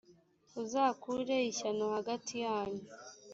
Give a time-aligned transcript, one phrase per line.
[0.61, 2.83] uzakure ishyano hagati yanyu.